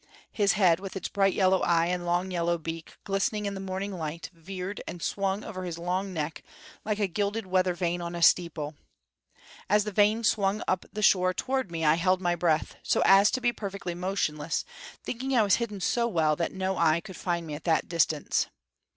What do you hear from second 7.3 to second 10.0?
weather vane on a steeple. As the